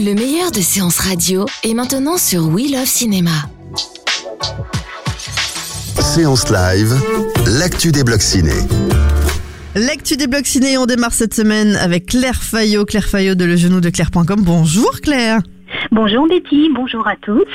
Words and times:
Le 0.00 0.14
meilleur 0.14 0.52
de 0.52 0.60
séances 0.60 1.00
radio 1.00 1.44
est 1.64 1.74
maintenant 1.74 2.18
sur 2.18 2.46
We 2.46 2.70
Love 2.70 2.86
Cinéma. 2.86 3.32
Séance 6.00 6.48
live, 6.50 6.94
l'actu 7.58 7.90
des 7.90 8.04
blocs 8.04 8.22
ciné. 8.22 8.52
L'actu 9.74 10.16
des 10.16 10.28
blocs 10.28 10.46
ciné, 10.46 10.78
on 10.78 10.86
démarre 10.86 11.12
cette 11.12 11.34
semaine 11.34 11.74
avec 11.74 12.06
Claire 12.06 12.40
Fayot, 12.40 12.84
Claire 12.84 13.08
Fayot 13.08 13.34
de 13.34 13.44
legenou-de-claire.com. 13.44 14.40
Bonjour 14.40 15.00
Claire. 15.00 15.40
Bonjour 15.90 16.28
Betty, 16.28 16.68
bonjour 16.74 17.06
à 17.08 17.16
tous. 17.16 17.46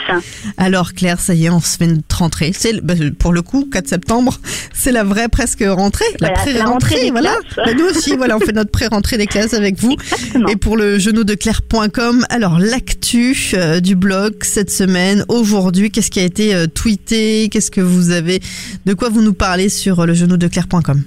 Alors 0.57 0.93
Claire, 0.93 1.19
ça 1.19 1.35
y 1.35 1.45
est, 1.45 1.49
on 1.49 1.59
se 1.59 1.77
fait 1.77 1.87
notre 1.87 2.17
rentrée. 2.17 2.51
C'est 2.53 2.83
bah, 2.83 2.95
pour 3.19 3.31
le 3.31 3.41
coup 3.43 3.69
4 3.71 3.87
septembre, 3.87 4.39
c'est 4.73 4.91
la 4.91 5.03
vraie 5.03 5.29
presque 5.29 5.63
rentrée, 5.67 6.05
la 6.19 6.29
Voilà, 6.29 6.41
pré-rentrée, 6.41 7.11
voilà. 7.11 7.35
Bah, 7.57 7.73
nous 7.77 7.85
aussi, 7.85 8.15
voilà, 8.15 8.37
on 8.37 8.39
fait 8.39 8.51
notre 8.51 8.71
pré-rentrée 8.71 9.17
des 9.17 9.27
classes 9.27 9.53
avec 9.53 9.77
vous. 9.77 9.91
Exactement. 9.91 10.47
Et 10.47 10.55
pour 10.55 10.77
le 10.77 10.97
genou 10.97 11.23
de 11.23 11.35
claire.com, 11.35 12.25
alors 12.29 12.57
l'actu 12.59 13.35
euh, 13.53 13.79
du 13.79 13.95
blog 13.95 14.33
cette 14.41 14.71
semaine, 14.71 15.25
aujourd'hui, 15.29 15.91
qu'est-ce 15.91 16.09
qui 16.09 16.19
a 16.19 16.23
été 16.23 16.55
euh, 16.55 16.65
tweeté, 16.65 17.49
qu'est-ce 17.49 17.71
que 17.71 17.81
vous 17.81 18.09
avez, 18.11 18.39
de 18.85 18.93
quoi 18.93 19.09
vous 19.09 19.21
nous 19.21 19.33
parlez 19.33 19.69
sur 19.69 19.99
euh, 19.99 20.05
le 20.05 20.13
genou 20.13 20.37
de 20.37 20.47
claire.com 20.47 21.03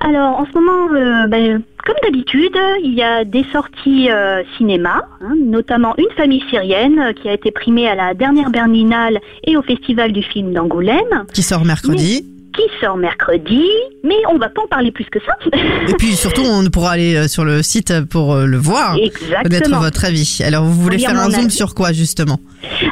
Alors 0.00 0.38
en 0.38 0.46
ce 0.46 0.52
moment, 0.52 0.94
euh, 0.94 1.26
ben, 1.28 1.62
comme 1.84 1.96
d'habitude, 2.02 2.56
il 2.82 2.94
y 2.94 3.02
a 3.02 3.24
des 3.24 3.44
sorties 3.52 4.10
euh, 4.10 4.42
cinéma, 4.56 5.02
hein, 5.20 5.34
notamment 5.44 5.94
Une 5.98 6.14
famille 6.16 6.42
syrienne 6.50 6.98
euh, 6.98 7.12
qui 7.12 7.28
a 7.28 7.32
été 7.32 7.50
primée 7.50 7.88
à 7.88 7.94
la 7.94 8.14
dernière 8.14 8.50
Berlinale 8.50 9.18
et 9.44 9.56
au 9.56 9.62
Festival 9.62 10.12
du 10.12 10.22
film 10.22 10.52
d'Angoulême, 10.52 11.24
qui 11.32 11.42
sort 11.42 11.64
mercredi. 11.64 12.24
qui 12.54 12.62
sort 12.80 12.96
mercredi, 12.96 13.64
mais 14.04 14.16
on 14.30 14.38
va 14.38 14.48
pas 14.48 14.62
en 14.62 14.66
parler 14.68 14.92
plus 14.92 15.06
que 15.06 15.18
ça. 15.20 15.36
Et 15.88 15.94
puis 15.94 16.12
surtout, 16.12 16.42
on 16.44 16.64
pourra 16.70 16.92
aller 16.92 17.16
euh, 17.16 17.28
sur 17.28 17.44
le 17.44 17.62
site 17.62 17.92
pour 18.10 18.36
le 18.36 18.56
voir, 18.56 18.94
connaître 18.94 19.24
Exactement. 19.46 19.80
votre 19.80 20.04
avis. 20.04 20.40
Alors, 20.44 20.64
vous 20.64 20.80
voulez 20.80 20.98
faire 20.98 21.18
un 21.18 21.30
zoom 21.30 21.46
avis. 21.46 21.50
sur 21.50 21.74
quoi 21.74 21.92
justement? 21.92 22.38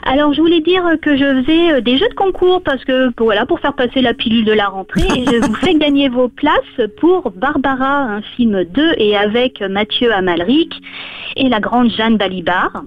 Alors 0.05 0.33
je 0.33 0.41
voulais 0.41 0.61
dire 0.61 0.83
que 1.03 1.17
je 1.17 1.43
faisais 1.43 1.73
euh, 1.73 1.81
des 1.81 1.99
jeux 1.99 2.09
de 2.09 2.15
concours 2.15 2.63
parce 2.63 2.85
que 2.85 3.11
pour- 3.11 3.27
voilà 3.27 3.47
pour 3.47 3.61
faire 3.61 3.75
passer 3.75 4.01
la 4.01 4.15
pilule 4.15 4.45
de 4.45 4.53
la 4.53 4.67
rentrée 4.69 5.03
et 5.17 5.25
je 5.27 5.37
vous 5.47 5.55
fais 5.55 5.75
gagner 5.79 6.09
vos 6.09 6.29
places 6.29 6.89
pour 7.01 7.31
Barbara, 7.33 8.03
un 8.05 8.23
film 8.37 8.65
2 8.65 8.95
et 8.99 9.17
avec 9.17 9.61
Mathieu 9.61 10.13
Amalric 10.13 10.73
et 11.37 11.49
la 11.49 11.61
grande 11.61 11.91
Jeanne 11.91 12.17
Balibar. 12.17 12.83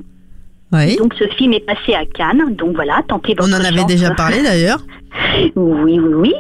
Oui. 0.72 0.96
Donc 0.98 1.14
ce 1.20 1.26
film 1.36 1.54
est 1.54 1.66
passé 1.66 1.94
à 1.94 2.04
Cannes, 2.06 2.56
donc 2.56 2.74
voilà, 2.76 3.02
tentez 3.08 3.36
votre 3.36 3.48
On 3.48 3.54
en 3.54 3.64
avait 3.64 3.78
chance. 3.78 3.86
déjà 3.86 4.12
parlé 4.12 4.42
d'ailleurs. 4.42 4.80
Oui, 5.56 6.00
oui, 6.00 6.00
oui. 6.00 6.34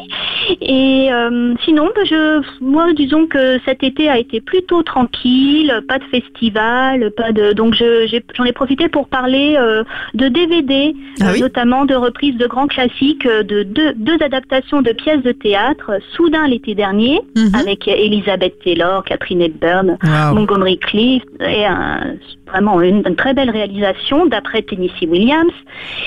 Et 0.61 1.09
euh, 1.11 1.53
sinon, 1.65 1.89
ben, 1.95 2.05
je, 2.05 2.41
moi, 2.61 2.93
disons 2.93 3.27
que 3.27 3.59
cet 3.65 3.83
été 3.83 4.09
a 4.09 4.17
été 4.17 4.41
plutôt 4.41 4.83
tranquille, 4.83 5.73
pas 5.87 5.99
de 5.99 6.03
festival, 6.05 7.11
pas 7.15 7.31
de. 7.31 7.53
Donc, 7.53 7.73
je- 7.75 8.07
j'en 8.35 8.43
ai, 8.45 8.51
profité 8.53 8.87
pour 8.89 9.07
parler 9.07 9.55
euh, 9.57 9.83
de 10.13 10.27
DVD, 10.27 10.93
Ah 11.21 11.25
euh, 11.29 11.31
oui 11.33 11.41
notamment 11.41 11.85
de 11.85 11.95
reprises 11.95 12.37
de 12.37 12.45
grands 12.47 12.67
classiques, 12.67 13.25
de 13.27 13.63
deux, 13.63 13.93
deux 13.95 14.17
adaptations 14.21 14.81
de 14.81 14.91
pièces 14.91 15.23
de 15.23 15.31
théâtre. 15.31 15.91
Soudain 16.15 16.47
l'été 16.47 16.75
dernier, 16.75 17.19
Mhm. 17.35 17.55
avec 17.55 17.87
Elizabeth 17.87 18.59
Taylor, 18.63 19.03
Catherine 19.03 19.41
Hepburn, 19.41 19.97
Waouh. 20.03 20.35
Montgomery 20.35 20.77
Clift, 20.77 21.27
et 21.41 21.65
un- 21.65 22.15
vraiment 22.47 22.81
une, 22.81 23.01
une 23.07 23.15
très 23.15 23.33
belle 23.33 23.49
réalisation 23.49 24.25
d'après 24.27 24.61
Tennessee 24.61 25.07
Williams. 25.07 25.51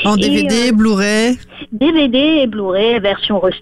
En 0.05 0.17
DVD, 0.17 0.71
Blu-ray. 0.73 1.37
DVD 1.73 2.19
et 2.43 2.47
Blu-ray 2.47 3.01
version 3.01 3.39
res- 3.41 3.55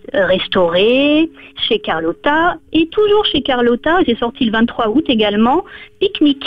euh, 0.75 1.27
chez 1.69 1.79
Carlotta 1.79 2.57
et 2.73 2.87
toujours 2.89 3.25
chez 3.27 3.43
Carlotta, 3.43 3.99
j'ai 4.07 4.17
sorti 4.17 4.45
le 4.45 4.53
23 4.53 4.89
août 4.89 5.05
également 5.09 5.65
Picnic. 6.01 6.45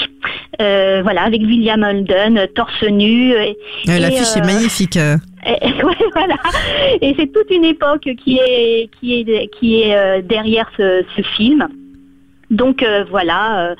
Euh, 0.62 1.02
voilà 1.04 1.24
avec 1.24 1.42
William 1.42 1.84
Holden 1.84 2.38
euh, 2.38 2.48
torse 2.54 2.84
nu 2.84 3.32
et, 3.34 3.58
et, 3.88 4.00
L'affiche 4.00 4.36
euh, 4.36 4.40
est 4.42 4.46
magnifique. 4.46 4.98
euh. 4.98 5.18
et- 5.46 5.84
ouais, 5.84 5.96
voilà. 6.14 6.36
Et 7.02 7.16
c'est 7.18 7.32
toute 7.32 7.50
une 7.52 7.66
époque 7.66 8.08
qui 8.24 8.38
est 8.38 8.90
qui 9.00 9.20
est 9.22 9.48
qui 9.60 9.82
est 9.82 9.96
euh, 9.96 10.22
derrière 10.22 10.70
ce, 10.78 11.04
ce 11.16 11.22
film. 11.22 11.68
Donc 12.52 12.82
euh, 12.84 13.04
voilà, 13.10 13.72
euh, 13.72 13.76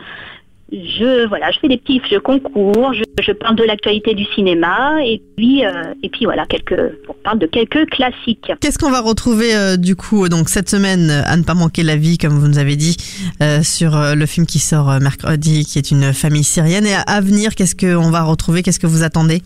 je 0.72 1.28
voilà, 1.28 1.52
je 1.52 1.60
fais 1.60 1.68
des 1.70 1.78
petits 1.78 2.02
jeux 2.10 2.20
concours, 2.20 2.94
je, 2.94 3.04
je 3.22 3.32
parle 3.32 3.56
de 3.56 3.64
l'actualité 3.64 4.14
du 4.14 4.26
cinéma 4.36 4.98
et 5.04 5.22
puis 5.36 5.66
euh, 5.66 5.94
et 6.04 6.10
puis 6.10 6.26
voilà 6.26 6.46
quelques 6.46 6.94
on 7.08 7.14
parle 7.24 7.40
de 7.40 7.46
quelques 7.46 7.90
classiques. 7.90 8.52
Qu'est-ce 8.60 8.78
qu'on 8.78 8.92
va 8.92 9.02
retrouver 9.02 9.56
euh, 9.56 9.78
du 9.78 9.96
coup 9.96 10.28
donc 10.28 10.50
cette 10.50 10.70
semaine 10.70 11.10
euh, 11.10 11.22
à 11.26 11.38
ne 11.38 11.44
pas 11.44 11.54
manquer 11.54 11.84
la 11.84 11.96
vie 11.96 12.18
comme 12.18 12.38
vous 12.38 12.48
nous 12.48 12.58
avez 12.58 12.76
dit 12.76 12.98
euh, 13.42 13.64
sur 13.64 13.96
euh, 13.96 14.16
le 14.16 14.26
film 14.26 14.46
qui 14.46 14.60
sort 14.60 14.90
euh, 14.90 15.00
mercredi 15.00 15.66
qui 15.66 15.78
est 15.78 15.92
une 15.92 16.14
famille 16.14 16.44
syrienne 16.44 16.86
et 16.86 16.96
à 16.96 17.22
venir 17.22 17.56
qu'est-ce 17.56 17.76
qu'on 17.76 18.10
va 18.12 18.24
retrouver 18.24 18.62
qu'est-ce 18.62 18.80
que 18.80 18.88
vous 18.88 19.04
attendez? 19.04 19.42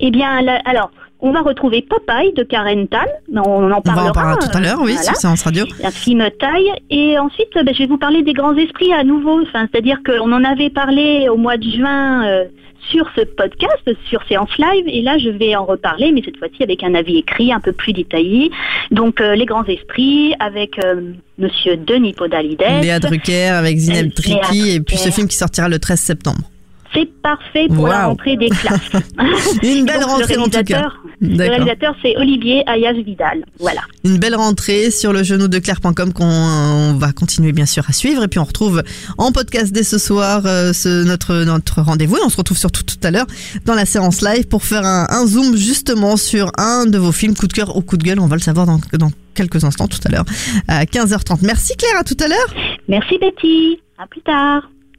Eh 0.00 0.10
bien 0.10 0.28
alors 0.64 0.90
on 1.20 1.32
va 1.32 1.40
retrouver 1.40 1.80
Popeye 1.80 2.34
de 2.36 2.42
Karen 2.42 2.86
Tan, 2.86 2.98
on 3.34 3.40
en 3.40 3.64
On 3.64 3.68
va 3.68 3.80
parlera 3.80 4.08
en 4.10 4.12
parler 4.12 4.36
tout 4.40 4.58
à 4.58 4.60
l'heure 4.60 4.78
oui 4.82 4.92
voilà. 4.92 5.02
sur 5.02 5.16
Séance 5.16 5.42
Radio. 5.42 5.64
un 5.82 5.90
film 5.90 6.22
taille. 6.38 6.70
Et 6.90 7.18
ensuite, 7.18 7.48
ben, 7.54 7.72
je 7.72 7.78
vais 7.78 7.86
vous 7.86 7.96
parler 7.96 8.22
des 8.22 8.34
grands 8.34 8.54
esprits 8.56 8.92
à 8.92 9.04
nouveau. 9.04 9.40
Enfin, 9.40 9.66
C'est-à-dire 9.72 10.00
qu'on 10.04 10.30
en 10.32 10.44
avait 10.44 10.68
parlé 10.68 11.28
au 11.30 11.38
mois 11.38 11.56
de 11.56 11.62
juin 11.62 12.26
euh, 12.26 12.44
sur 12.90 13.08
ce 13.16 13.22
podcast, 13.22 13.90
sur 14.10 14.22
Séance 14.28 14.50
Live. 14.58 14.84
Et 14.86 15.00
là, 15.00 15.16
je 15.16 15.30
vais 15.30 15.56
en 15.56 15.64
reparler, 15.64 16.12
mais 16.12 16.20
cette 16.22 16.36
fois-ci 16.36 16.62
avec 16.62 16.82
un 16.82 16.94
avis 16.94 17.16
écrit 17.18 17.54
un 17.54 17.60
peu 17.60 17.72
plus 17.72 17.94
détaillé. 17.94 18.50
Donc, 18.90 19.22
euh, 19.22 19.34
les 19.34 19.46
grands 19.46 19.64
esprits 19.64 20.34
avec 20.40 20.78
euh, 20.84 21.12
Monsieur 21.38 21.78
Denis 21.78 22.12
Podalides. 22.12 22.62
Léa 22.82 22.98
Drucker 22.98 23.46
avec 23.48 23.78
Zineb 23.78 24.12
Léa 24.26 24.40
Triki 24.40 24.70
et 24.74 24.80
puis 24.80 24.98
ce 24.98 25.08
film 25.08 25.26
qui 25.26 25.36
sortira 25.36 25.70
le 25.70 25.78
13 25.78 25.98
septembre. 25.98 26.42
C'est 26.94 27.10
parfait 27.22 27.66
pour 27.68 27.88
la 27.88 28.06
rentrée 28.06 28.36
des 28.36 28.48
classes. 28.48 28.80
Une 29.62 29.84
belle 29.84 30.00
Donc, 30.00 30.10
rentrée 30.10 30.34
le 30.34 30.40
en 30.40 30.48
tout 30.48 30.62
cas. 30.62 30.88
Le 31.20 31.36
réalisateur, 31.36 31.94
c'est 32.02 32.16
Olivier 32.16 32.62
Ayas 32.66 32.92
Vidal. 32.92 33.44
Voilà. 33.58 33.80
Une 34.04 34.18
belle 34.18 34.34
rentrée 34.34 34.90
sur 34.90 35.12
le 35.12 35.22
genou 35.22 35.48
de 35.48 35.58
Claire.com 35.58 36.12
qu'on 36.12 36.24
on 36.24 36.94
va 36.94 37.12
continuer 37.12 37.52
bien 37.52 37.66
sûr 37.66 37.84
à 37.88 37.92
suivre 37.92 38.22
et 38.24 38.28
puis 38.28 38.38
on 38.38 38.44
retrouve 38.44 38.82
en 39.18 39.32
podcast 39.32 39.72
dès 39.72 39.84
ce 39.84 39.98
soir 39.98 40.42
euh, 40.44 40.72
ce, 40.72 41.04
notre 41.04 41.44
notre 41.44 41.80
rendez-vous 41.82 42.16
et 42.16 42.20
on 42.24 42.28
se 42.28 42.36
retrouve 42.36 42.58
surtout 42.58 42.82
tout 42.82 42.98
à 43.02 43.10
l'heure 43.10 43.26
dans 43.64 43.74
la 43.74 43.86
séance 43.86 44.22
live 44.22 44.46
pour 44.48 44.62
faire 44.64 44.84
un, 44.84 45.06
un 45.08 45.26
zoom 45.26 45.56
justement 45.56 46.16
sur 46.16 46.50
un 46.58 46.86
de 46.86 46.98
vos 46.98 47.12
films 47.12 47.34
coup 47.34 47.46
de 47.46 47.52
cœur 47.52 47.76
ou 47.76 47.80
coup 47.80 47.96
de 47.96 48.04
gueule 48.04 48.20
on 48.20 48.26
va 48.26 48.36
le 48.36 48.42
savoir 48.42 48.66
dans, 48.66 48.80
dans 48.98 49.10
quelques 49.34 49.64
instants 49.64 49.88
tout 49.88 50.00
à 50.04 50.10
l'heure 50.10 50.24
à 50.68 50.84
15h30 50.84 51.38
merci 51.42 51.74
Claire 51.76 52.00
à 52.00 52.04
tout 52.04 52.16
à 52.20 52.28
l'heure 52.28 52.54
Merci 52.88 53.18
Betty. 53.18 53.80
À 53.98 54.06
plus 54.06 54.20
tard. 54.22 54.68